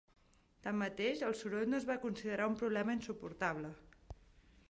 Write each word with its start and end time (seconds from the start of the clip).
Tanmateix, 0.67 1.19
el 1.27 1.35
soroll 1.41 1.67
no 1.73 1.77
es 1.81 1.85
va 1.91 1.99
considerar 2.07 2.49
un 2.53 2.57
problema 2.63 2.97
insuportable. 3.01 3.73